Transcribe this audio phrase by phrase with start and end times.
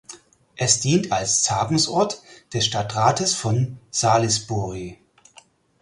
[0.55, 2.23] Es dient als Tagungsort
[2.55, 4.97] des Stadtrates von Salisbury.